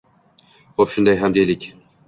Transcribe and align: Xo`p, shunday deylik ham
Xo`p, 0.79 0.87
shunday 0.95 1.21
deylik 1.39 1.71
ham 1.71 1.87